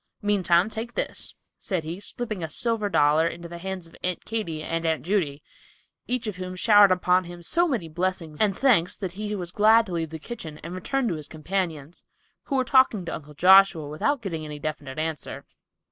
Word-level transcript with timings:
Meantime 0.23 0.67
take 0.67 0.95
this," 0.95 1.35
said 1.59 1.83
he, 1.83 1.99
slipping 1.99 2.43
a 2.43 2.49
silver 2.49 2.89
dollar 2.89 3.27
into 3.27 3.47
the 3.47 3.59
hands 3.59 3.85
of 3.85 3.95
Aunt 4.03 4.25
Katy 4.25 4.63
and 4.63 4.83
Aunt 4.83 5.03
Judy, 5.03 5.43
each 6.07 6.25
of 6.25 6.37
whom 6.37 6.55
showered 6.55 6.89
upon 6.89 7.25
him 7.25 7.43
so 7.43 7.67
many 7.67 7.87
blessings 7.87 8.41
and 8.41 8.57
"thankes" 8.57 8.95
that 8.95 9.11
he 9.11 9.35
was 9.35 9.51
glad 9.51 9.85
to 9.85 9.91
leave 9.93 10.09
the 10.09 10.17
kitchen 10.17 10.57
and 10.63 10.73
return 10.73 11.07
to 11.09 11.13
his 11.13 11.27
companions, 11.27 12.03
who 12.45 12.55
were 12.55 12.65
talking 12.65 13.05
to 13.05 13.13
Uncle 13.13 13.35
Joshua 13.35 13.87
without 13.87 14.23
getting 14.23 14.43
any 14.43 14.57
definite 14.57 14.97
answer. 14.97 15.45